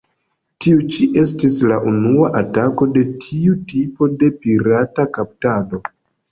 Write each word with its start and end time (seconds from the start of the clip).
Tiu 0.63 0.79
ĉi 0.95 1.07
estis 1.23 1.57
la 1.73 1.77
unua 1.91 2.31
atako 2.41 2.89
de 2.97 3.05
tiu 3.27 3.61
tipo 3.75 4.11
de 4.25 4.33
pirata 4.41 5.09
"kaptado". 5.21 5.87